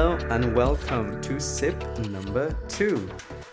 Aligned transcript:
Hello 0.00 0.16
and 0.30 0.56
welcome 0.56 1.20
to 1.20 1.38
sip 1.38 1.78
number 2.08 2.56
two. 2.68 3.06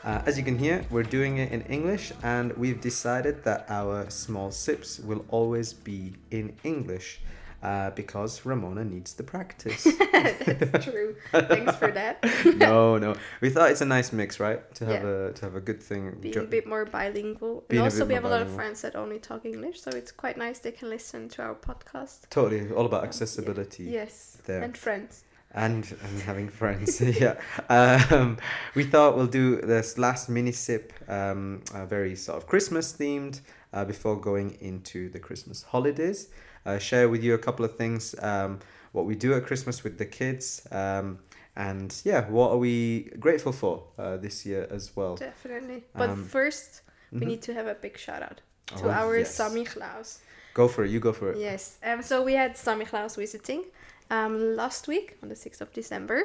Uh, 0.05 0.21
as 0.25 0.38
you 0.38 0.45
can 0.45 0.57
hear, 0.57 0.81
we're 0.89 1.04
doing 1.04 1.39
it 1.39 1.52
in 1.52 1.62
English, 1.63 2.13
and 2.23 2.54
we've 2.54 2.80
decided 2.80 3.43
that 3.43 3.66
our 3.68 4.09
small 4.09 4.49
sips 4.49 4.98
will 4.98 5.25
always 5.27 5.73
be 5.73 6.13
in 6.31 6.55
English 6.63 7.20
uh, 7.62 7.89
because 7.89 8.45
Ramona 8.45 8.86
needs 8.86 9.13
the 9.16 9.23
practice. 9.23 9.84
That's 10.13 10.86
true. 10.86 11.17
Thanks 11.34 11.75
for 11.75 11.91
that. 11.91 12.23
no, 12.55 12.98
no, 12.98 13.16
we 13.41 13.50
thought 13.50 13.70
it's 13.70 13.81
a 13.81 13.86
nice 13.86 14.14
mix, 14.14 14.39
right? 14.39 14.61
To 14.75 14.86
have 14.86 15.03
Yeah. 15.03 15.27
a 15.27 15.34
to 15.34 15.41
have 15.48 15.55
a 15.55 15.59
good 15.70 15.84
thing. 15.84 16.16
Being 16.22 16.34
Jo- 16.34 16.44
a 16.44 16.45
bit 16.45 16.66
more 16.66 16.86
bilingual. 16.86 17.66
Being 17.67 17.81
and 17.84 17.91
also, 17.91 18.05
we 18.05 18.14
have 18.14 18.23
a 18.23 18.30
lot 18.30 18.41
of 18.41 18.50
friends 18.55 18.84
that 18.84 18.95
only 18.95 19.20
talk 19.20 19.44
English, 19.44 19.81
so 19.81 19.89
it's 19.91 20.14
quite 20.14 20.38
nice 20.38 20.59
they 20.59 20.72
can 20.72 20.89
listen 20.89 21.27
to 21.27 21.41
our 21.41 21.55
podcast. 21.55 22.30
Totally, 22.30 22.72
all 22.72 22.86
about 22.86 23.00
Um, 23.00 23.03
yeah. 23.03 23.09
accessibility. 23.09 23.84
Yes. 23.84 24.38
there. 24.45 24.61
And 24.61 24.77
friends. 24.77 25.25
And 25.54 25.96
and 26.04 26.22
having 26.22 26.50
friends 26.50 27.02
yeah 27.20 27.36
um, 27.70 28.38
we 28.76 28.84
thought 28.84 29.16
we'll 29.16 29.28
do 29.28 29.56
this 29.62 29.98
last 29.98 30.30
mini 30.30 30.52
sip 30.52 30.94
um, 31.10 31.62
uh, 31.73 31.86
very 31.86 32.16
sort 32.16 32.38
of 32.38 32.48
christmas 32.48 32.94
themed 32.94 33.40
uh, 33.73 33.86
before 33.86 34.16
going 34.20 34.58
into 34.62 35.10
the 35.10 35.20
christmas 35.20 35.64
holidays 35.64 36.30
uh, 36.66 36.78
share 36.78 37.08
with 37.10 37.23
you 37.23 37.34
a 37.34 37.38
couple 37.38 37.64
of 37.64 37.76
things 37.78 38.14
um, 38.22 38.60
what 38.92 39.06
we 39.06 39.16
do 39.16 39.34
at 39.34 39.46
christmas 39.46 39.84
with 39.84 39.98
the 39.98 40.06
kids 40.06 40.68
um, 40.72 41.18
and 41.56 42.02
yeah 42.04 42.28
what 42.30 42.52
are 42.52 42.58
we 42.58 43.09
grateful 43.20 43.52
for 43.54 43.84
uh, 43.98 44.17
this 44.17 44.45
year 44.45 44.67
as 44.70 44.95
well 44.95 45.16
Definitely. 45.16 45.86
But 45.95 46.09
Um, 46.09 46.23
first, 46.26 46.82
we 47.11 47.20
mhm. 47.22 47.28
need 47.28 47.42
to 47.44 47.54
have 47.54 47.67
a 47.67 47.73
big 47.76 47.98
shout 47.98 48.22
out 48.22 48.42
to 48.78 48.86
Oh, 48.86 48.89
our 48.92 49.17
yes. 49.17 49.34
Sami 49.34 49.64
Klaus. 49.64 50.20
Go 50.61 50.67
for 50.73 50.81
it 50.86 50.89
you 50.95 51.00
go 51.09 51.13
for 51.19 51.27
it 51.31 51.38
Yes. 51.50 51.77
Um, 51.88 52.00
so 52.09 52.16
we 52.30 52.33
had 52.33 52.52
Sami 52.66 52.86
Klaus 52.91 53.16
visiting 53.16 53.61
um, 54.09 54.33
last 54.55 54.88
week 54.88 55.08
on 55.22 55.30
the 55.30 55.36
6th 55.36 55.61
of 55.61 55.69
December. 55.73 56.19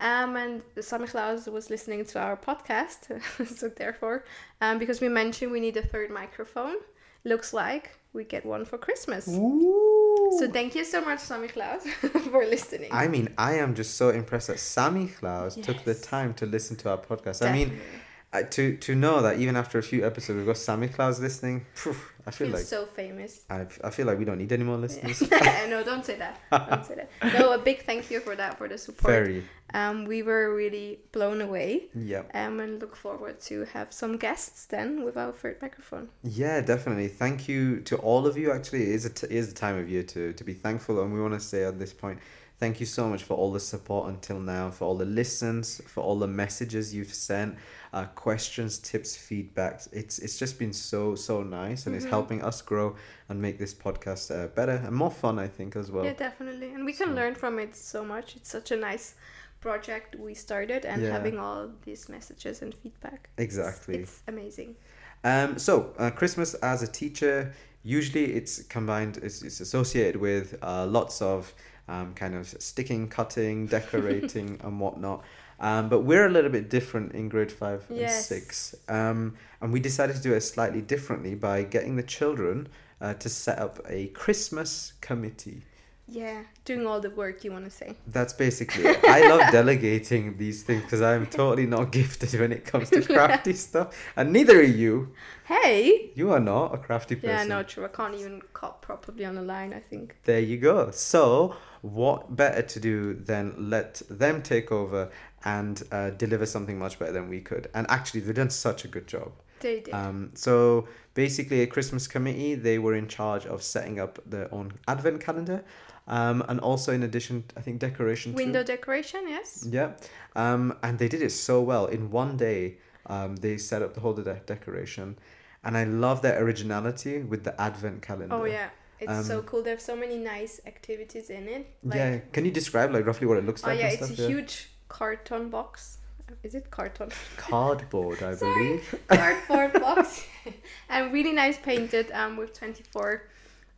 Um, 0.00 0.36
and 0.36 0.62
Sami 0.80 1.06
Klaus 1.06 1.46
was 1.46 1.70
listening 1.70 2.04
to 2.12 2.16
our 2.20 2.36
podcast. 2.36 3.00
so 3.58 3.68
therefore, 3.68 4.24
um, 4.60 4.78
because 4.78 5.00
we 5.00 5.08
mentioned 5.08 5.50
we 5.50 5.60
need 5.60 5.76
a 5.76 5.82
third 5.82 6.10
microphone, 6.10 6.76
looks 7.24 7.52
like 7.52 7.84
we 8.12 8.24
get 8.24 8.46
one 8.46 8.64
for 8.64 8.78
Christmas. 8.78 9.28
Ooh. 9.28 10.36
So 10.38 10.44
thank 10.50 10.74
you 10.74 10.84
so 10.84 11.00
much, 11.00 11.20
Sami 11.20 11.48
Klaus, 11.48 11.82
for 12.30 12.44
listening. 12.46 12.90
I 12.92 13.08
mean, 13.08 13.26
I 13.36 13.54
am 13.54 13.74
just 13.74 13.96
so 13.96 14.10
impressed 14.10 14.48
that 14.48 14.60
Sammy 14.60 15.08
Klaus 15.08 15.56
took 15.56 15.84
the 15.84 15.94
time 15.94 16.34
to 16.34 16.46
listen 16.46 16.76
to 16.82 16.90
our 16.90 16.98
podcast. 16.98 17.44
I 17.48 17.52
mean, 17.52 17.68
Definitely. 17.68 18.07
I, 18.32 18.42
to 18.42 18.76
to 18.76 18.94
know 18.94 19.22
that 19.22 19.38
even 19.38 19.56
after 19.56 19.78
a 19.78 19.82
few 19.82 20.04
episodes 20.06 20.36
we've 20.36 20.46
got 20.46 20.58
Sammy 20.58 20.88
Klaus 20.88 21.18
listening, 21.18 21.64
phew, 21.74 21.96
I 22.26 22.30
feel 22.30 22.48
Feels 22.48 22.60
like 22.60 22.64
so 22.66 22.84
famous. 22.84 23.44
I, 23.48 23.66
I 23.82 23.88
feel 23.90 24.06
like 24.06 24.18
we 24.18 24.26
don't 24.26 24.36
need 24.38 24.52
any 24.52 24.64
more 24.64 24.76
listeners. 24.76 25.22
Yeah. 25.22 25.66
no, 25.70 25.82
don't 25.82 26.04
say 26.04 26.16
that. 26.18 26.38
Don't 26.50 26.84
say 26.84 26.96
that. 26.96 27.32
No, 27.38 27.52
a 27.52 27.58
big 27.58 27.84
thank 27.84 28.10
you 28.10 28.20
for 28.20 28.36
that, 28.36 28.58
for 28.58 28.68
the 28.68 28.76
support. 28.76 29.12
Very, 29.14 29.44
Um, 29.72 30.04
we 30.04 30.22
were 30.22 30.54
really 30.54 30.98
blown 31.12 31.40
away. 31.40 31.84
yeah, 31.94 32.22
Um, 32.34 32.60
and 32.60 32.78
look 32.82 32.96
forward 32.96 33.40
to 33.48 33.64
have 33.72 33.92
some 33.94 34.18
guests 34.18 34.66
then 34.66 35.04
with 35.04 35.16
our 35.16 35.32
third 35.32 35.56
microphone. 35.62 36.08
yeah, 36.22 36.60
definitely. 36.60 37.08
Thank 37.08 37.48
you 37.48 37.80
to 37.88 37.96
all 37.96 38.26
of 38.26 38.36
you. 38.36 38.52
Actually, 38.52 38.82
it 38.82 38.94
is 38.98 39.04
a 39.06 39.10
t- 39.10 39.26
it 39.26 39.32
is 39.42 39.50
a 39.52 39.54
time 39.54 39.76
of 39.78 39.88
year 39.88 40.02
to 40.14 40.32
to 40.34 40.44
be 40.44 40.52
thankful, 40.52 41.00
and 41.02 41.14
we 41.14 41.20
want 41.26 41.32
to 41.32 41.40
say 41.40 41.64
at 41.64 41.78
this 41.78 41.94
point, 41.94 42.18
thank 42.58 42.80
you 42.80 42.86
so 42.86 43.08
much 43.08 43.22
for 43.22 43.34
all 43.34 43.52
the 43.52 43.60
support 43.60 44.08
until 44.08 44.38
now, 44.40 44.70
for 44.70 44.84
all 44.86 44.96
the 44.96 45.04
listens, 45.04 45.80
for 45.86 46.02
all 46.02 46.18
the 46.18 46.26
messages 46.26 46.94
you've 46.94 47.14
sent, 47.14 47.56
uh, 47.92 48.04
questions, 48.14 48.78
tips, 48.78 49.16
feedbacks. 49.16 49.88
It's 49.92 50.18
it's 50.18 50.38
just 50.38 50.58
been 50.58 50.72
so 50.72 51.14
so 51.14 51.42
nice, 51.42 51.86
and 51.86 51.94
it's 51.96 52.04
Mhm. 52.06 52.10
helping 52.10 52.42
us 52.42 52.60
grow 52.62 52.96
and 53.28 53.40
make 53.40 53.58
this 53.58 53.74
podcast 53.74 54.30
uh, 54.30 54.48
better 54.48 54.76
and 54.86 54.94
more 54.94 55.10
fun. 55.10 55.38
I 55.38 55.48
think 55.48 55.76
as 55.76 55.90
well. 55.90 56.04
yeah, 56.04 56.14
definitely. 56.14 56.72
And 56.74 56.84
we 56.84 56.92
can 56.92 57.08
so- 57.08 57.14
learn 57.14 57.34
from 57.34 57.58
it 57.58 57.74
so 57.76 58.04
much. 58.04 58.36
It's 58.36 58.50
such 58.50 58.70
a 58.70 58.76
nice 58.76 59.14
project 59.60 60.14
we 60.16 60.34
started 60.34 60.84
and 60.84 61.02
Yeah. 61.02 61.10
having 61.10 61.36
all 61.38 61.70
these 61.84 62.08
messages 62.08 62.62
and 62.62 62.74
feedback. 62.74 63.28
It's- 63.36 63.44
Exactly. 63.48 63.96
It's, 63.98 64.22
amazing. 64.28 64.76
Um, 65.24 65.58
so 65.58 65.94
uh, 65.98 66.10
Christmas 66.10 66.54
as 66.54 66.82
a 66.82 66.86
teacher, 66.86 67.52
usually 67.82 68.34
it's 68.38 68.62
combined, 68.62 69.16
it's, 69.22 69.42
it's 69.42 69.60
associated 69.60 70.20
with 70.20 70.54
uh, 70.62 70.86
lots 70.86 71.20
of 71.20 71.52
um, 71.88 72.14
kind 72.14 72.34
of 72.34 72.46
sticking, 72.60 73.08
cutting, 73.08 73.66
decorating, 73.66 74.60
and 74.64 74.80
whatnot. 74.80 75.24
Um, 75.60 75.88
but 75.88 76.00
we're 76.00 76.26
a 76.26 76.30
little 76.30 76.50
bit 76.50 76.70
different 76.70 77.12
in 77.12 77.28
grade 77.28 77.50
five 77.50 77.84
and 77.90 78.10
six, 78.10 78.76
um, 78.88 79.34
and 79.60 79.72
we 79.72 79.80
decided 79.80 80.14
to 80.16 80.22
do 80.22 80.32
it 80.34 80.42
slightly 80.42 80.80
differently 80.80 81.34
by 81.34 81.64
getting 81.64 81.96
the 81.96 82.02
children 82.04 82.68
uh, 83.00 83.14
to 83.14 83.28
set 83.28 83.58
up 83.58 83.80
a 83.88 84.06
Christmas 84.08 84.92
committee. 85.00 85.62
Yeah, 86.10 86.44
doing 86.64 86.86
all 86.86 87.00
the 87.00 87.10
work 87.10 87.44
you 87.44 87.52
want 87.52 87.66
to 87.66 87.70
say. 87.70 87.94
That's 88.06 88.32
basically 88.32 88.84
it. 88.84 88.98
I 89.04 89.28
love 89.28 89.52
delegating 89.52 90.38
these 90.38 90.62
things 90.62 90.82
because 90.82 91.02
I'm 91.02 91.26
totally 91.26 91.66
not 91.66 91.92
gifted 91.92 92.38
when 92.40 92.50
it 92.50 92.64
comes 92.64 92.88
to 92.90 93.02
crafty 93.02 93.52
stuff, 93.52 93.94
and 94.16 94.32
neither 94.32 94.58
are 94.58 94.62
you. 94.62 95.12
Hey! 95.44 96.10
You 96.14 96.32
are 96.32 96.40
not 96.40 96.74
a 96.74 96.78
crafty 96.78 97.14
person. 97.14 97.28
Yeah, 97.28 97.44
no, 97.44 97.62
true. 97.62 97.84
I 97.84 97.88
can't 97.88 98.14
even 98.14 98.40
cut 98.54 98.80
properly 98.80 99.24
on 99.26 99.34
the 99.34 99.42
line, 99.42 99.74
I 99.74 99.80
think. 99.80 100.16
There 100.24 100.40
you 100.40 100.56
go. 100.56 100.90
So, 100.92 101.56
what 101.82 102.34
better 102.34 102.62
to 102.62 102.80
do 102.80 103.14
than 103.14 103.70
let 103.70 104.02
them 104.10 104.42
take 104.42 104.72
over 104.72 105.10
and 105.44 105.82
uh, 105.92 106.10
deliver 106.10 106.46
something 106.46 106.78
much 106.78 106.98
better 106.98 107.12
than 107.12 107.28
we 107.28 107.40
could? 107.40 107.68
And 107.74 107.86
actually, 107.90 108.20
they've 108.20 108.34
done 108.34 108.50
such 108.50 108.84
a 108.84 108.88
good 108.88 109.06
job. 109.06 109.32
They 109.60 109.80
did. 109.80 109.94
Um, 109.94 110.30
so, 110.34 110.88
basically, 111.14 111.62
a 111.62 111.66
Christmas 111.66 112.06
committee, 112.06 112.54
they 112.54 112.78
were 112.78 112.94
in 112.94 113.08
charge 113.08 113.46
of 113.46 113.62
setting 113.62 113.98
up 113.98 114.18
their 114.24 114.52
own 114.54 114.74
advent 114.86 115.20
calendar. 115.20 115.64
Um, 116.06 116.42
and 116.48 116.58
also, 116.60 116.92
in 116.92 117.02
addition, 117.02 117.44
I 117.56 117.60
think 117.60 117.80
decoration 117.80 118.32
too. 118.32 118.36
Window 118.36 118.62
decoration, 118.62 119.28
yes? 119.28 119.66
Yeah. 119.68 119.92
Um, 120.34 120.76
and 120.82 120.98
they 120.98 121.08
did 121.08 121.22
it 121.22 121.30
so 121.30 121.60
well. 121.60 121.86
In 121.86 122.10
one 122.10 122.36
day, 122.36 122.78
um, 123.06 123.36
they 123.36 123.58
set 123.58 123.82
up 123.82 123.94
the 123.94 124.00
whole 124.00 124.14
de- 124.14 124.40
decoration. 124.46 125.18
And 125.64 125.76
I 125.76 125.84
love 125.84 126.22
their 126.22 126.42
originality 126.42 127.22
with 127.22 127.44
the 127.44 127.60
advent 127.60 128.00
calendar. 128.00 128.34
Oh, 128.34 128.44
yeah. 128.44 128.70
It's 129.00 129.26
so 129.26 129.38
Um, 129.38 129.44
cool. 129.44 129.62
There's 129.62 129.82
so 129.82 129.96
many 129.96 130.16
nice 130.18 130.60
activities 130.66 131.30
in 131.30 131.48
it. 131.48 131.66
Like, 131.84 131.96
yeah. 131.96 132.18
Can 132.32 132.44
you 132.44 132.50
describe 132.50 132.92
like 132.92 133.06
roughly 133.06 133.26
what 133.26 133.38
it 133.38 133.46
looks 133.46 133.62
Oh 133.64 133.68
like? 133.68 133.78
yeah, 133.80 133.88
it's 133.88 134.06
stuff? 134.06 134.18
a 134.18 134.26
huge 134.28 134.70
carton 134.88 135.48
box. 135.50 135.98
Is 136.42 136.54
it 136.54 136.70
carton? 136.70 137.10
cardboard, 137.36 138.22
I 138.22 138.34
believe. 138.34 138.94
Cardboard 139.08 139.72
box, 139.80 140.26
and 140.90 141.12
really 141.12 141.32
nice 141.32 141.58
painted. 141.58 142.10
Um, 142.12 142.36
with 142.36 142.52
twenty 142.52 142.82
four 142.92 143.22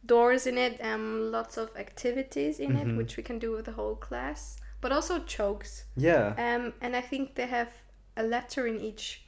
doors 0.05 0.47
in 0.47 0.59
it. 0.59 0.81
Um, 0.83 1.31
lots 1.31 1.57
of 1.59 1.69
activities 1.77 2.59
in 2.59 2.73
Mhm. 2.73 2.81
it, 2.83 2.97
which 2.97 3.17
we 3.17 3.23
can 3.23 3.39
do 3.39 3.53
with 3.53 3.67
the 3.67 3.73
whole 3.73 3.95
class. 3.95 4.57
But 4.81 4.91
also 4.93 5.19
chokes. 5.21 5.85
Yeah. 5.97 6.35
Um, 6.39 6.73
and 6.81 6.97
I 6.97 7.03
think 7.03 7.35
they 7.35 7.47
have 7.47 7.69
a 8.17 8.23
letter 8.23 8.67
in 8.67 8.81
each 8.81 9.23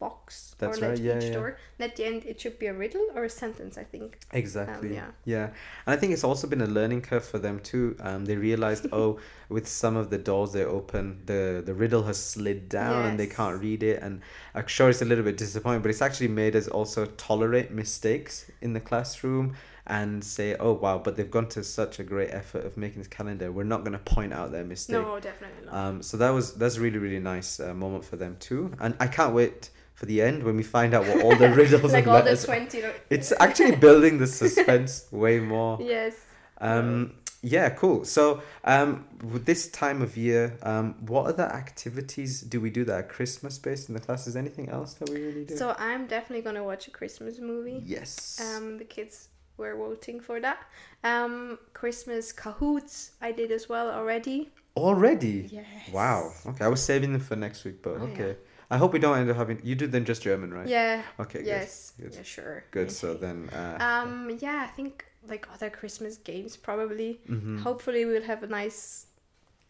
box 0.00 0.56
That's 0.58 0.78
or 0.78 0.80
right, 0.80 0.90
letter 0.90 1.02
yeah, 1.02 1.18
each 1.18 1.24
yeah. 1.24 1.32
door. 1.34 1.56
And 1.78 1.90
at 1.90 1.96
the 1.96 2.04
end, 2.06 2.24
it 2.24 2.40
should 2.40 2.58
be 2.58 2.66
a 2.66 2.74
riddle 2.74 3.06
or 3.14 3.24
a 3.24 3.30
sentence. 3.30 3.78
I 3.78 3.84
think. 3.84 4.18
Exactly. 4.32 4.94
yeah. 4.94 5.10
yeah. 5.24 5.46
And 5.86 5.94
I 5.94 5.96
think 5.96 6.12
it's 6.12 6.24
also 6.24 6.48
been 6.48 6.62
a 6.62 6.66
learning 6.66 7.02
curve 7.02 7.24
for 7.24 7.38
them 7.38 7.60
too. 7.60 7.96
Um, 8.00 8.24
they 8.24 8.36
realized, 8.36 8.86
oh, 8.92 9.20
with 9.48 9.68
some 9.68 9.96
of 9.96 10.10
the 10.10 10.18
doors 10.18 10.52
they 10.52 10.64
open, 10.64 11.22
the 11.26 11.62
the 11.64 11.74
riddle 11.74 12.02
has 12.04 12.18
slid 12.18 12.68
down 12.68 13.06
and 13.06 13.20
they 13.20 13.26
can't 13.28 13.60
read 13.60 13.82
it. 13.82 14.02
And 14.02 14.22
I'm 14.54 14.66
sure 14.66 14.88
it's 14.90 15.02
a 15.02 15.04
little 15.04 15.24
bit 15.24 15.36
disappointing, 15.36 15.82
but 15.82 15.90
it's 15.90 16.02
actually 16.02 16.28
made 16.28 16.56
us 16.56 16.66
also 16.66 17.06
tolerate 17.06 17.70
mistakes 17.70 18.50
in 18.60 18.72
the 18.72 18.80
classroom 18.80 19.54
and 19.86 20.22
say, 20.22 20.56
oh 20.60 20.72
wow, 20.72 20.98
but 20.98 21.16
they've 21.16 21.30
gone 21.30 21.48
to 21.48 21.64
such 21.64 21.98
a 21.98 22.04
great 22.04 22.30
effort 22.30 22.64
of 22.64 22.76
making 22.76 22.98
this 22.98 23.08
calendar. 23.08 23.50
We're 23.50 23.64
not 23.64 23.80
going 23.80 23.92
to 23.92 23.98
point 23.98 24.32
out 24.32 24.52
their 24.52 24.64
mistake. 24.64 25.02
No, 25.02 25.18
definitely 25.18 25.66
not. 25.66 25.74
Um, 25.74 26.02
so 26.02 26.16
that 26.16 26.30
was 26.30 26.54
that's 26.54 26.76
a 26.76 26.80
really 26.80 26.98
really 26.98 27.18
nice 27.18 27.60
uh, 27.60 27.74
moment 27.74 28.04
for 28.04 28.16
them 28.16 28.36
too, 28.38 28.72
and 28.80 28.96
I 29.00 29.08
can't 29.08 29.34
wait 29.34 29.70
for 30.00 30.06
the 30.06 30.22
end 30.22 30.42
when 30.42 30.56
we 30.56 30.62
find 30.62 30.94
out 30.94 31.06
what 31.06 31.20
all 31.24 31.36
the 31.36 31.50
riddles 31.50 31.92
like 31.92 32.04
and 32.04 32.08
all 32.12 32.18
the 32.22 32.30
letters. 32.30 32.44
twenty. 32.44 32.82
It's 33.10 33.32
actually 33.38 33.76
building 33.76 34.16
the 34.18 34.26
suspense 34.42 34.92
way 35.24 35.40
more. 35.40 35.78
Yes. 35.80 36.14
Um, 36.58 37.12
yeah, 37.42 37.68
cool. 37.70 38.04
So 38.04 38.42
um, 38.64 39.06
with 39.32 39.44
this 39.44 39.68
time 39.70 40.00
of 40.00 40.16
year, 40.16 40.58
um, 40.62 40.94
what 41.12 41.26
other 41.26 41.44
activities 41.44 42.40
do 42.52 42.60
we 42.60 42.70
do 42.70 42.82
that 42.84 42.94
are 43.00 43.02
Christmas 43.02 43.58
based 43.58 43.88
in 43.88 43.94
the 43.94 44.00
class? 44.00 44.26
Is 44.26 44.36
anything 44.36 44.68
else 44.70 44.94
that 44.94 45.08
we 45.10 45.20
really 45.28 45.44
do? 45.44 45.56
So 45.56 45.74
I'm 45.78 46.06
definitely 46.06 46.42
gonna 46.42 46.64
watch 46.64 46.88
a 46.88 46.90
Christmas 46.90 47.38
movie. 47.38 47.82
yes. 47.84 48.40
Um, 48.56 48.78
the 48.78 48.84
kids 48.84 49.28
were 49.58 49.76
voting 49.76 50.18
for 50.20 50.40
that. 50.40 50.58
Um, 51.04 51.58
Christmas 51.74 52.32
Kahoots 52.32 53.10
I 53.20 53.32
did 53.32 53.50
as 53.52 53.68
well 53.68 53.90
already. 53.90 54.48
Already. 54.76 55.48
Yes. 55.50 55.66
Wow. 55.92 56.32
Okay, 56.46 56.64
I 56.64 56.68
was 56.68 56.82
saving 56.82 57.12
them 57.12 57.20
for 57.20 57.36
next 57.36 57.64
week, 57.64 57.82
but 57.82 57.96
Oh, 58.00 58.06
yeah. 58.06 58.32
Okay. 58.70 58.74
I 58.74 58.78
hope 58.78 58.92
we 58.92 58.98
don't 58.98 59.18
end 59.18 59.30
up 59.30 59.36
having. 59.36 59.60
You 59.64 59.74
do 59.74 59.86
them 59.86 60.04
just 60.04 60.22
German, 60.22 60.52
right? 60.54 60.68
Yeah. 60.68 61.02
Okay. 61.18 61.42
yes. 61.44 61.92
Good. 61.96 62.04
Good. 62.10 62.14
Yeah, 62.16 62.22
sure. 62.22 62.64
Good. 62.70 62.90
So 62.92 63.14
then. 63.14 63.48
Uh, 63.50 63.76
Um, 63.80 64.30
yeah, 64.40 64.66
I 64.68 64.70
think 64.76 65.04
like 65.28 65.46
other 65.54 65.70
Christmas 65.70 66.16
games 66.18 66.56
probably. 66.56 67.20
mhm. 67.28 67.60
Hopefully 67.60 68.04
we'll 68.04 68.22
have 68.32 68.42
a 68.42 68.46
nice 68.46 69.06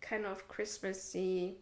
kind 0.00 0.24
of 0.26 0.46
Christmassy 0.48 1.56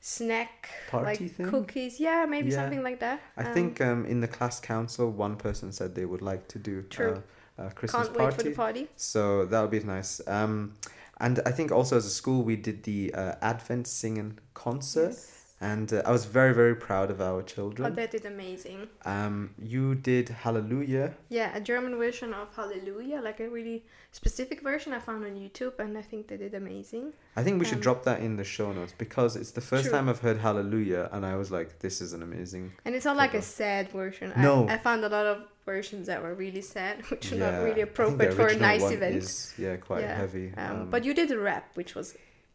snack 0.00 0.68
Party 0.90 1.06
like 1.24 1.32
thing? 1.36 1.46
cookies. 1.50 2.00
Yeah, 2.00 2.26
maybe 2.28 2.50
Yeah. 2.50 2.56
something 2.56 2.82
like 2.82 3.00
that. 3.00 3.20
I 3.36 3.44
Um, 3.44 3.54
think 3.54 3.80
um, 3.80 4.04
in 4.06 4.20
the 4.20 4.28
class 4.28 4.60
council, 4.60 5.10
one 5.10 5.36
person 5.36 5.72
said 5.72 5.94
they 5.94 6.04
would 6.04 6.22
like 6.22 6.46
to 6.48 6.58
do 6.58 6.82
True. 6.82 7.22
uh, 7.58 7.62
a 7.66 7.70
Christmas 7.70 8.08
can't 8.08 8.18
wait 8.18 8.34
for 8.34 8.42
the 8.42 8.50
party. 8.50 8.88
So 8.96 9.46
that 9.46 9.60
would 9.62 9.70
be 9.70 9.80
nice. 9.80 10.20
Um, 10.26 10.74
And 11.20 11.38
I 11.46 11.52
think 11.52 11.70
also 11.70 11.96
as 11.96 12.04
a 12.06 12.10
school 12.10 12.42
we 12.42 12.56
did 12.56 12.82
the 12.82 13.14
uh, 13.14 13.34
Advent 13.40 13.86
singing 13.86 14.38
concert, 14.52 15.10
Yes. 15.14 15.43
And 15.70 15.88
uh, 15.92 16.02
I 16.08 16.10
was 16.16 16.24
very 16.38 16.54
very 16.62 16.76
proud 16.88 17.08
of 17.14 17.18
our 17.28 17.38
Oh, 17.40 17.42
children. 17.54 17.94
they 18.00 18.08
did 18.16 18.24
amazing. 18.34 18.80
Um, 19.14 19.36
you 19.74 19.84
did 20.10 20.26
Hallelujah. 20.44 21.08
Yeah, 21.38 21.48
a 21.60 21.60
German 21.70 21.92
version 22.04 22.30
of 22.40 22.46
Hallelujah, 22.58 23.20
like 23.28 23.40
a 23.46 23.48
really 23.58 23.78
specific 24.20 24.58
version 24.70 24.90
I 24.98 25.00
found 25.08 25.20
on 25.28 25.34
YouTube, 25.44 25.74
and 25.84 25.92
I 26.02 26.04
think 26.10 26.20
they 26.28 26.38
did 26.44 26.54
amazing. 26.62 27.04
I 27.40 27.42
think 27.44 27.54
we 27.62 27.66
should 27.70 27.82
Um, 27.82 27.88
drop 27.88 28.00
that 28.08 28.18
in 28.26 28.32
the 28.40 28.44
show 28.56 28.68
notes 28.78 28.94
because 29.04 29.32
it's 29.40 29.52
the 29.58 29.64
first 29.70 29.84
True. 29.84 29.94
time 29.94 30.06
I've 30.10 30.20
heard 30.26 30.38
Hallelujah, 30.48 31.04
and 31.14 31.22
I 31.32 31.34
was 31.42 31.48
like, 31.58 31.68
"This 31.84 31.96
is 32.04 32.10
an 32.16 32.22
amazing." 32.28 32.64
And 32.84 32.92
it's 32.96 33.06
not 33.10 33.16
like 33.24 33.34
a 33.42 33.44
sad 33.62 33.84
version. 34.02 34.26
No. 34.48 34.54
I, 34.68 34.74
I 34.74 34.78
found 34.88 35.00
a 35.04 35.12
lot 35.18 35.26
of 35.32 35.36
versions 35.72 36.04
that 36.10 36.18
were 36.24 36.34
really 36.44 36.64
sad, 36.76 36.94
which 37.10 37.24
are 37.32 37.36
Yeah, 37.36 37.44
not 37.50 37.54
really 37.66 37.82
I 37.82 37.86
think 37.86 37.96
the 37.96 38.02
appropriate 38.28 38.34
for 38.40 38.48
a 38.48 38.58
nice 38.70 38.88
event. 38.98 39.16
Is, 39.16 39.54
yeah, 39.64 39.74
quite 39.88 40.02
Yeah, 40.04 40.14
heavy. 40.22 40.46
Um, 40.62 40.90
but 40.92 41.00
you 41.06 41.12
did 41.20 41.28
a 41.38 41.38
rap, 41.50 41.64
which 41.80 41.92
was 41.98 42.08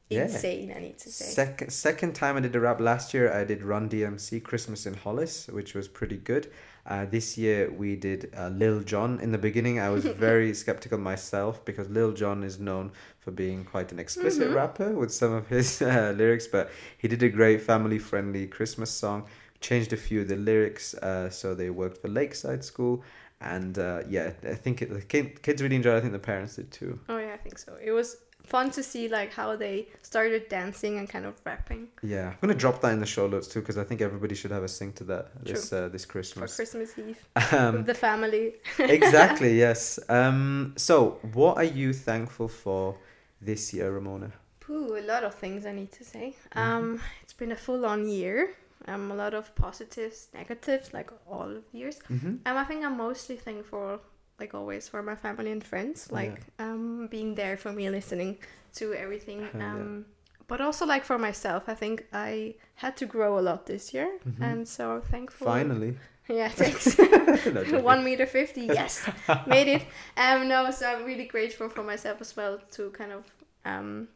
Yeah. 0.09 0.23
insane, 0.23 0.73
I 0.75 0.79
need 0.79 0.97
to 0.99 1.09
say. 1.11 1.25
Second 1.25 1.71
second 1.71 2.13
time 2.15 2.35
I 2.35 2.39
did 2.39 2.55
a 2.55 2.59
rap 2.59 2.79
last 2.81 3.13
year, 3.13 3.31
I 3.31 3.43
did 3.43 3.61
Run 3.63 3.87
DMC 3.89 4.41
Christmas 4.43 4.85
in 4.87 4.95
Hollis, 4.95 5.47
which 5.47 5.75
was 5.75 5.87
pretty 5.87 6.17
good. 6.17 6.51
Uh, 6.85 7.05
this 7.05 7.37
year 7.37 7.69
we 7.71 7.95
did 7.95 8.33
uh, 8.35 8.47
Lil 8.49 8.81
Jon. 8.81 9.19
In 9.19 9.31
the 9.31 9.37
beginning, 9.37 9.79
I 9.79 9.89
was 9.89 10.05
very 10.29 10.53
skeptical 10.55 10.97
myself 10.97 11.63
because 11.63 11.87
Lil 11.89 12.13
Jon 12.13 12.43
is 12.43 12.59
known 12.59 12.91
for 13.19 13.29
being 13.31 13.63
quite 13.63 13.91
an 13.91 13.99
explicit 13.99 14.47
Mhm. 14.49 14.55
rapper 14.55 14.89
with 14.93 15.11
some 15.13 15.31
of 15.33 15.47
his 15.47 15.79
uh, 15.83 16.13
lyrics, 16.17 16.47
but 16.47 16.71
he 16.97 17.07
did 17.07 17.21
a 17.21 17.29
great 17.29 17.61
family 17.61 17.99
friendly 17.99 18.47
Christmas 18.47 18.89
song. 18.89 19.25
Changed 19.61 19.93
a 19.93 19.97
few 19.97 20.21
of 20.21 20.27
the 20.29 20.37
lyrics 20.37 20.95
uh, 20.95 21.29
so 21.29 21.53
they 21.53 21.69
worked 21.69 21.97
for 22.01 22.07
Lakeside 22.07 22.63
School. 22.63 23.03
And 23.41 23.77
uh, 23.77 24.01
yeah, 24.09 24.31
I 24.43 24.55
think 24.55 24.81
it, 24.81 24.89
the 24.89 25.01
kids 25.01 25.61
really 25.61 25.75
enjoyed 25.75 25.95
it. 25.95 25.97
I 25.97 26.01
think 26.01 26.13
the 26.13 26.19
parents 26.19 26.55
did 26.55 26.71
too. 26.71 26.99
Oh 27.07 27.17
yeah, 27.19 27.33
I 27.33 27.37
think 27.37 27.59
so. 27.59 27.77
It 27.81 27.91
was 27.91 28.17
fun 28.43 28.71
to 28.71 28.81
see 28.81 29.07
like 29.07 29.31
how 29.33 29.55
they 29.55 29.87
started 30.01 30.49
dancing 30.49 30.97
and 30.97 31.07
kind 31.07 31.25
of 31.25 31.35
rapping 31.45 31.87
Yeah, 32.01 32.29
I'm 32.29 32.37
gonna 32.41 32.55
drop 32.55 32.81
that 32.81 32.93
in 32.93 32.99
the 32.99 33.05
show 33.05 33.27
notes 33.27 33.47
too 33.47 33.59
because 33.59 33.77
I 33.77 33.83
think 33.83 34.01
everybody 34.01 34.35
should 34.35 34.51
have 34.51 34.63
a 34.63 34.67
sing 34.67 34.91
to 34.93 35.03
that 35.05 35.43
this 35.43 35.71
uh, 35.71 35.89
this 35.89 36.05
for 36.05 36.13
Christmas. 36.13 36.55
Christmas 36.55 36.97
Eve 36.97 37.19
Um, 37.51 37.75
with 37.75 37.85
the 37.85 37.93
family. 37.93 38.55
exactly. 38.79 39.57
Yes. 39.57 39.99
Um. 40.09 40.73
So, 40.77 41.19
what 41.33 41.57
are 41.57 41.63
you 41.81 41.93
thankful 41.93 42.47
for 42.47 42.97
this 43.41 43.73
year, 43.73 43.91
Ramona? 43.91 44.31
Pooh, 44.59 44.97
a 44.97 45.01
lot 45.01 45.23
of 45.23 45.33
things 45.35 45.65
I 45.65 45.71
need 45.71 45.91
to 45.93 46.03
say. 46.03 46.35
Mm-hmm. 46.55 46.59
Um, 46.59 47.01
it's 47.23 47.33
been 47.33 47.51
a 47.51 47.55
full-on 47.55 48.07
year. 48.07 48.55
Um, 48.87 49.11
a 49.11 49.15
lot 49.15 49.33
of 49.33 49.53
positives, 49.55 50.27
negatives, 50.33 50.93
like 50.93 51.11
all 51.29 51.49
of 51.57 51.63
the 51.71 51.77
years. 51.77 51.99
Mm-hmm. 52.09 52.35
Um, 52.45 52.57
I 52.57 52.63
think 52.63 52.85
I'm 52.85 52.97
mostly 52.97 53.35
thankful, 53.35 53.99
like 54.39 54.53
always, 54.53 54.87
for 54.89 55.01
my 55.03 55.15
family 55.15 55.51
and 55.51 55.63
friends, 55.63 56.11
like 56.11 56.41
um, 56.59 57.07
being 57.11 57.35
there 57.35 57.57
for 57.57 57.71
me, 57.71 57.89
listening 57.89 58.37
to 58.75 58.93
everything. 58.93 59.39
Hell 59.41 59.51
yeah. 59.61 59.73
Um, 59.73 60.05
but 60.47 60.61
also 60.61 60.85
like 60.85 61.03
for 61.05 61.17
myself, 61.19 61.63
I 61.67 61.75
think 61.75 62.05
I 62.13 62.55
had 62.75 62.95
to 62.97 63.05
grow 63.05 63.37
a 63.39 63.41
lot 63.41 63.65
this 63.65 63.93
year, 63.93 64.09
Mhm. 64.25 64.41
and 64.41 64.67
so 64.67 64.91
I'm 64.95 65.01
thankful. 65.01 65.45
Finally. 65.47 65.97
Yeah, 66.31 66.49
thanks. 66.61 66.95
One 67.93 68.03
meter 68.03 68.27
fifty, 68.27 68.61
yes, 68.67 69.09
made 69.47 69.67
it. 69.67 69.83
Um, 70.15 70.47
no, 70.47 70.69
so 70.71 70.85
I'm 70.85 71.03
really 71.03 71.25
grateful 71.25 71.69
for 71.69 71.83
myself 71.83 72.21
as 72.21 72.35
well 72.37 72.59
to 72.75 72.91
kind 72.91 73.11
of 73.11 73.23
um 73.65 74.07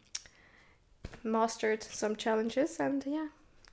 mastered 1.24 1.84
some 1.84 2.16
challenges, 2.16 2.80
and 2.80 3.04
yeah, 3.06 3.28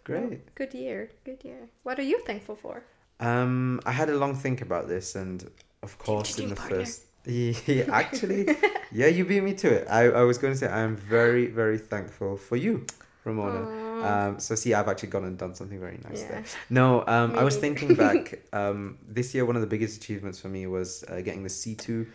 Great. 0.05 0.55
good 0.55 0.75
year, 0.75 1.11
good 1.25 1.45
year. 1.45 1.69
What 1.83 1.99
are 1.99 2.03
you 2.03 2.19
thankful 2.27 2.57
for? 2.57 2.83
Um. 3.21 3.81
I 3.85 3.93
had 3.93 4.09
a 4.09 4.17
long 4.17 4.35
think 4.35 4.63
about 4.63 4.89
this, 4.89 5.15
and 5.17 5.45
of 5.83 5.99
course, 5.99 6.39
in 6.39 6.51
the 6.51 6.57
partner. 6.57 6.79
first. 6.79 7.03
Yeah, 7.27 7.85
actually, 7.93 8.47
yeah, 8.91 9.09
you 9.09 9.27
beat 9.27 9.43
me 9.43 9.53
to 9.53 9.69
it. 9.69 9.87
I, 9.91 10.05
I 10.05 10.23
was 10.23 10.39
going 10.39 10.55
to 10.55 10.59
say 10.59 10.69
I'm 10.69 10.97
very 10.97 11.49
very 11.49 11.77
thankful 11.77 12.39
for 12.39 12.57
you, 12.57 12.87
Ramona. 13.25 13.61
Aw. 13.61 14.29
Um, 14.29 14.41
so 14.41 14.55
see, 14.55 14.73
I've 14.73 14.89
actually 14.89 15.11
gone 15.11 15.25
and 15.25 15.37
done 15.37 15.55
something 15.55 15.79
very 15.79 16.01
nice 16.09 16.23
yeah. 16.23 16.29
there. 16.29 16.45
No, 16.71 17.05
um, 17.07 17.37
I 17.37 17.45
was 17.45 17.57
thinking 17.59 17.95
back. 17.95 18.41
Um, 18.53 18.99
this 19.07 19.35
year, 19.35 19.45
one 19.45 19.55
of 19.55 19.61
the 19.61 19.69
biggest 19.69 19.97
achievements 19.99 20.41
for 20.41 20.49
me 20.49 20.67
was 20.67 21.05
uh, 21.09 21.21
getting 21.21 21.45
the 21.45 21.51
C 21.51 21.75
two 21.75 22.07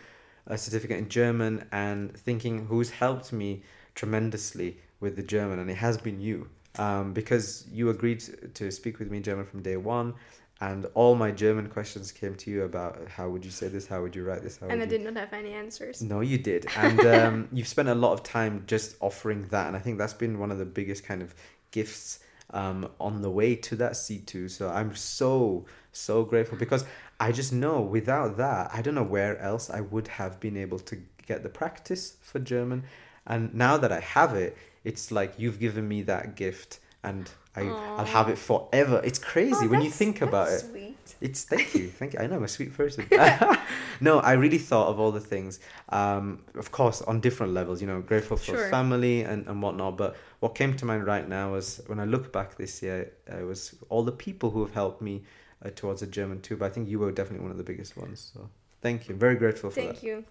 uh, 0.49 0.57
certificate 0.57 0.97
in 0.97 1.07
German, 1.07 1.67
and 1.71 2.11
thinking 2.17 2.65
who's 2.65 2.89
helped 2.89 3.31
me 3.31 3.61
tremendously 3.93 4.77
with 4.99 5.15
the 5.15 5.23
German, 5.23 5.59
and 5.59 5.69
it 5.69 5.77
has 5.77 5.97
been 5.99 6.19
you, 6.19 6.49
um, 6.77 7.13
because 7.13 7.65
you 7.71 7.89
agreed 7.89 8.21
to, 8.21 8.47
to 8.47 8.71
speak 8.71 8.97
with 8.99 9.11
me 9.11 9.17
in 9.17 9.23
German 9.23 9.45
from 9.45 9.61
day 9.61 9.77
one. 9.77 10.15
And 10.61 10.85
all 10.93 11.15
my 11.15 11.31
German 11.31 11.67
questions 11.67 12.13
came 12.13 12.35
to 12.35 12.49
you 12.49 12.63
about 12.63 13.09
how 13.09 13.29
would 13.29 13.43
you 13.43 13.51
say 13.51 13.67
this, 13.67 13.87
how 13.87 14.01
would 14.01 14.15
you 14.15 14.23
write 14.23 14.41
this, 14.41 14.57
how 14.57 14.67
and 14.67 14.79
I 14.81 14.85
you 14.85 14.89
did 14.89 15.01
not 15.01 15.15
have 15.17 15.33
any 15.33 15.51
answers. 15.51 16.01
no, 16.01 16.21
you 16.21 16.37
did, 16.37 16.65
and 16.77 16.99
um, 17.05 17.49
you've 17.51 17.67
spent 17.67 17.89
a 17.89 17.95
lot 17.95 18.13
of 18.13 18.23
time 18.23 18.63
just 18.65 18.95
offering 19.01 19.47
that, 19.49 19.67
and 19.67 19.75
I 19.75 19.79
think 19.79 19.97
that's 19.97 20.13
been 20.13 20.39
one 20.39 20.51
of 20.51 20.57
the 20.57 20.65
biggest 20.65 21.03
kind 21.03 21.21
of 21.21 21.35
gifts 21.71 22.19
um, 22.51 22.89
on 23.01 23.21
the 23.21 23.29
way 23.29 23.55
to 23.55 23.75
that 23.75 23.97
C 23.97 24.19
two. 24.19 24.47
So 24.47 24.69
I'm 24.69 24.95
so 24.95 25.65
so 25.91 26.23
grateful 26.23 26.57
because 26.57 26.85
I 27.19 27.33
just 27.33 27.51
know 27.51 27.81
without 27.81 28.37
that, 28.37 28.71
I 28.73 28.81
don't 28.81 28.95
know 28.95 29.03
where 29.03 29.37
else 29.39 29.69
I 29.69 29.81
would 29.81 30.07
have 30.07 30.39
been 30.39 30.55
able 30.55 30.79
to 30.79 30.97
get 31.27 31.43
the 31.43 31.49
practice 31.49 32.15
for 32.21 32.39
German, 32.39 32.85
and 33.27 33.53
now 33.53 33.75
that 33.75 33.91
I 33.91 33.99
have 33.99 34.35
it, 34.35 34.57
it's 34.85 35.11
like 35.11 35.33
you've 35.37 35.59
given 35.59 35.85
me 35.85 36.03
that 36.03 36.35
gift, 36.35 36.79
and 37.09 37.29
I 37.55 37.61
I'll 37.97 38.05
have 38.05 38.27
it 38.29 38.37
forever. 38.37 39.01
It's 39.03 39.19
crazy 39.19 39.65
Oh, 39.65 39.69
when 39.69 39.81
you 39.81 39.89
think 39.89 40.21
about 40.21 40.49
it. 40.49 40.59
Sweet. 40.59 40.97
It's 41.21 41.43
thank 41.45 41.73
you, 41.75 41.87
thank 41.89 42.13
you. 42.13 42.19
I 42.19 42.27
know 42.27 42.35
I'm 42.35 42.43
a 42.43 42.47
sweet 42.47 42.73
person. 42.75 43.07
no, 44.01 44.19
I 44.19 44.33
really 44.33 44.57
thought 44.57 44.87
of 44.89 44.99
all 44.99 45.11
the 45.11 45.21
things. 45.33 45.59
Um, 45.89 46.41
of 46.55 46.71
course, 46.71 47.01
on 47.01 47.21
different 47.21 47.53
levels. 47.53 47.79
You 47.81 47.87
know, 47.87 48.01
grateful 48.01 48.37
for 48.37 48.43
Sure. 48.57 48.69
family 48.69 49.21
and 49.23 49.47
and 49.47 49.61
whatnot. 49.61 49.97
But 49.97 50.15
what 50.41 50.55
came 50.55 50.75
to 50.75 50.85
mind 50.85 51.05
right 51.05 51.27
now 51.27 51.53
was 51.53 51.81
when 51.87 51.99
I 51.99 52.05
look 52.05 52.31
back 52.33 52.57
this 52.57 52.81
year, 52.83 53.11
uh, 53.31 53.37
it 53.39 53.45
was 53.45 53.75
all 53.89 54.03
the 54.03 54.17
people 54.27 54.49
who 54.51 54.61
have 54.65 54.73
helped 54.73 55.01
me 55.01 55.23
uh, 55.63 55.69
towards 55.75 56.01
a 56.01 56.07
German 56.07 56.41
too. 56.41 56.57
But 56.57 56.65
I 56.65 56.69
think 56.69 56.89
you 56.89 56.99
were 56.99 57.11
definitely 57.11 57.43
one 57.47 57.51
of 57.51 57.57
the 57.57 57.63
biggest 57.71 57.95
ones. 57.95 58.31
So 58.33 58.49
thank 58.81 59.07
you. 59.07 59.15
Very 59.15 59.35
grateful 59.35 59.69
for 59.69 59.81
Thank 59.81 60.03
you. 60.03 60.25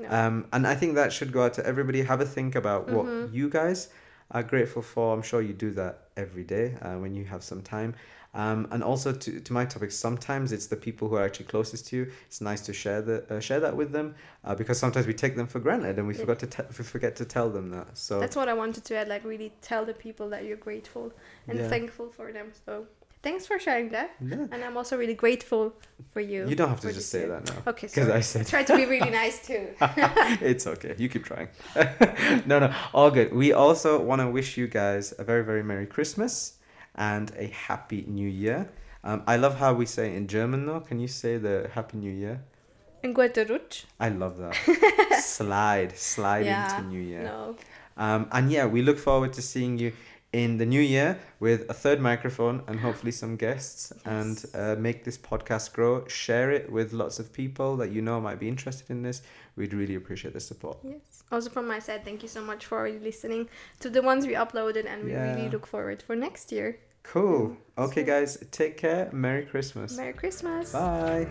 No. 0.00 0.08
Um, 0.10 0.46
and 0.52 0.66
I 0.66 0.74
think 0.74 0.94
that 0.96 1.12
should 1.12 1.32
go 1.32 1.44
out 1.44 1.54
to 1.54 1.66
everybody. 1.66 2.02
Have 2.02 2.20
a 2.20 2.26
think 2.26 2.54
about 2.56 2.88
what 2.88 3.06
Mhm. 3.06 3.32
you 3.32 3.48
guys 3.48 3.88
are 4.34 4.42
grateful 4.42 4.82
for. 4.82 5.14
I'm 5.14 5.22
sure 5.22 5.40
you 5.40 5.54
do 5.54 5.70
that 5.72 6.08
every 6.16 6.44
day 6.44 6.76
uh, 6.82 6.94
when 6.94 7.14
you 7.14 7.24
have 7.24 7.42
some 7.42 7.62
time. 7.62 7.94
Um, 8.34 8.66
and 8.72 8.82
also 8.82 9.12
to, 9.12 9.40
to 9.40 9.52
my 9.52 9.64
topic, 9.64 9.92
sometimes 9.92 10.50
it's 10.50 10.66
the 10.66 10.76
people 10.76 11.08
who 11.08 11.14
are 11.14 11.24
actually 11.24 11.46
closest 11.46 11.86
to 11.88 11.96
you. 11.96 12.10
It's 12.26 12.40
nice 12.40 12.60
to 12.62 12.72
share 12.72 13.00
the 13.00 13.24
uh, 13.36 13.38
share 13.38 13.60
that 13.60 13.76
with 13.76 13.92
them 13.92 14.16
uh, 14.44 14.56
because 14.56 14.76
sometimes 14.76 15.06
we 15.06 15.14
take 15.14 15.36
them 15.36 15.46
for 15.46 15.60
granted 15.60 15.98
and 15.98 16.08
we 16.08 16.14
forgot 16.14 16.40
to 16.40 16.48
te- 16.48 16.64
we 16.76 16.84
forget 16.84 17.14
to 17.16 17.24
tell 17.24 17.48
them 17.48 17.70
that. 17.70 17.96
So 17.96 18.18
That's 18.18 18.34
what 18.34 18.48
I 18.48 18.54
wanted 18.54 18.84
to 18.86 18.96
add. 18.96 19.06
Like, 19.06 19.24
really 19.24 19.52
tell 19.62 19.84
the 19.84 19.94
people 19.94 20.28
that 20.30 20.44
you're 20.44 20.56
grateful 20.56 21.12
and 21.46 21.58
Yeah. 21.60 21.68
thankful 21.68 22.10
for 22.10 22.32
them. 22.32 22.50
So, 22.66 22.86
thanks 23.24 23.46
for 23.46 23.58
sharing 23.58 23.88
that. 23.96 24.10
yeah, 24.20 24.46
And 24.52 24.62
I'm 24.66 24.76
also 24.76 24.94
really 24.96 25.14
grateful 25.24 25.72
for 26.12 26.20
you. 26.20 26.40
you 26.50 26.54
don't 26.54 26.68
have 26.68 26.80
to 26.86 26.92
just 26.92 27.10
say 27.10 27.26
that 27.26 27.42
now. 27.50 27.70
Okay, 27.72 27.88
Because. 27.88 28.08
I 28.10 28.20
said 28.20 28.46
Try 28.46 28.62
to 28.70 28.76
be 28.76 28.86
really 28.94 29.10
nice 29.22 29.44
too. 29.48 29.64
it's 30.50 30.66
okay. 30.74 30.94
You 30.98 31.08
keep 31.08 31.24
trying. 31.24 31.48
no, 32.46 32.58
no, 32.60 32.68
all 32.92 33.10
good. 33.10 33.32
We 33.42 33.52
also 33.52 33.90
want 34.00 34.20
to 34.22 34.28
wish 34.38 34.56
you 34.60 34.66
guys 34.68 35.14
a 35.18 35.24
very, 35.24 35.42
very 35.50 35.62
Merry 35.70 35.86
Christmas 35.86 36.58
and 36.94 37.32
a 37.36 37.46
Happy 37.68 38.04
New 38.06 38.28
Year. 38.28 38.70
Um, 39.02 39.22
I 39.26 39.36
love 39.36 39.54
how 39.58 39.74
we 39.74 39.86
say 39.86 40.14
in 40.18 40.28
German, 40.28 40.66
though. 40.66 40.80
Can 40.80 40.98
you 41.00 41.08
say 41.08 41.36
the 41.38 41.56
Happy 41.74 41.96
New 41.98 42.12
Year? 42.12 42.36
In 43.02 43.12
guter 43.12 43.44
Rutsch. 43.44 43.84
I 44.00 44.08
love 44.08 44.38
that. 44.38 44.54
slide, 45.22 45.96
slide 45.98 46.46
Yeah, 46.46 46.76
into 46.78 46.88
New 46.88 47.00
Year. 47.00 47.24
No. 47.24 47.56
Um, 47.96 48.28
and 48.32 48.50
yeah, 48.50 48.66
we 48.66 48.80
look 48.82 48.98
forward 48.98 49.32
to 49.34 49.42
seeing 49.42 49.78
you 49.78 49.92
in 50.34 50.58
the 50.58 50.66
new 50.66 50.80
year 50.80 51.16
with 51.38 51.70
a 51.70 51.72
third 51.72 52.00
microphone 52.00 52.60
and 52.66 52.80
hopefully 52.80 53.12
some 53.12 53.36
guests 53.36 53.92
and 54.04 54.44
uh, 54.52 54.74
make 54.76 55.04
this 55.04 55.16
podcast 55.16 55.72
grow. 55.72 56.04
Share 56.08 56.50
it 56.50 56.72
with 56.72 56.92
lots 56.92 57.20
of 57.20 57.32
people 57.32 57.76
that 57.76 57.92
you 57.92 58.02
know 58.02 58.20
might 58.20 58.40
be 58.40 58.48
interested 58.48 58.90
in 58.90 59.02
this. 59.02 59.22
We'd 59.56 59.72
really 59.72 59.94
appreciate 59.94 60.34
the 60.34 60.40
support. 60.40 60.78
Yes. 60.82 61.22
Also 61.30 61.50
from 61.50 61.68
my 61.68 61.78
side, 61.78 62.04
thank 62.04 62.22
you 62.22 62.28
so 62.28 62.42
much 62.42 62.66
for 62.66 62.90
listening 62.90 63.48
to 63.78 63.88
the 63.88 64.02
ones 64.02 64.26
we 64.26 64.34
uploaded, 64.34 64.86
and 64.86 65.04
we 65.04 65.14
really 65.14 65.48
look 65.48 65.66
forward 65.68 66.02
for 66.02 66.16
next 66.16 66.50
year. 66.50 66.80
Cool. 67.04 67.56
Okay, 67.78 68.02
guys, 68.02 68.36
take 68.50 68.76
care. 68.76 69.10
Merry 69.12 69.46
Christmas. 69.46 69.96
Merry 69.96 70.14
Christmas. 70.14 70.72
Bye. 70.72 71.28